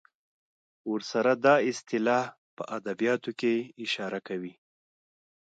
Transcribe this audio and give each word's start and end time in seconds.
ورسره 0.91 1.33
دا 1.45 1.55
اصطلاح 1.71 2.25
په 2.55 2.63
ادبیاتو 2.77 3.31
کې 3.39 3.53
اشاره 3.85 4.19
کوي. 4.27 4.53